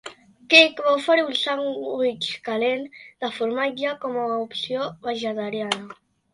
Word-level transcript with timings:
Quick 0.51 0.79
va 0.85 0.93
oferir 0.99 1.25
un 1.31 1.37
sandvitx 1.41 2.31
calent 2.49 2.89
de 2.97 3.31
formatge 3.37 3.95
com 4.07 4.19
a 4.25 4.27
opció 4.49 4.91
vegetariana. 5.09 5.89